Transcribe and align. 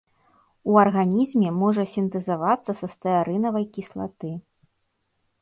У 0.69 0.77
арганізме 0.83 1.49
можа 1.63 1.83
сінтэзавацца 1.93 2.71
са 2.81 2.87
стэарынавай 2.95 3.65
кіслаты. 3.77 4.31